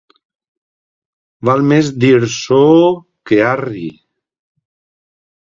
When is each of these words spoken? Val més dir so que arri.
Val 1.49 1.61
més 1.73 1.91
dir 2.05 2.15
so 2.37 2.63
que 3.33 3.39
arri. 3.51 3.85